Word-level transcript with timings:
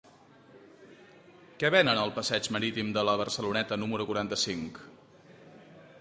Què 1.63 1.71
venen 1.75 2.01
al 2.03 2.13
passeig 2.17 2.49
Marítim 2.57 2.91
de 2.97 3.05
la 3.11 3.17
Barceloneta 3.23 3.81
número 3.85 4.11
quaranta-cinc? 4.11 4.85